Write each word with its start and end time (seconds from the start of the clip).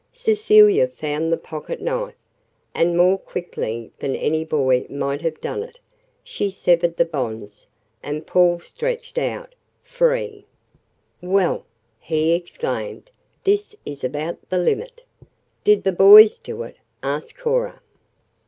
Cecilia 0.11 0.87
found 0.87 1.31
the 1.31 1.37
pocket 1.37 1.79
knife, 1.79 2.15
and, 2.73 2.97
more 2.97 3.19
quickly 3.19 3.91
than 3.99 4.15
any 4.15 4.43
boy 4.43 4.87
might 4.89 5.21
have 5.21 5.39
done 5.41 5.61
it, 5.61 5.79
she 6.23 6.49
severed 6.49 6.97
the 6.97 7.05
bonds, 7.05 7.67
and 8.01 8.25
Paul 8.25 8.59
stretched 8.59 9.19
out 9.19 9.53
free. 9.83 10.47
"Well," 11.21 11.67
he 11.99 12.33
exclaimed, 12.33 13.11
"this 13.43 13.75
is 13.85 14.03
about 14.03 14.39
the 14.49 14.57
limit!" 14.57 15.03
"Did 15.63 15.83
the 15.83 15.91
boys 15.91 16.39
do 16.39 16.63
it?" 16.63 16.77
asked 17.03 17.37
Cora. 17.37 17.79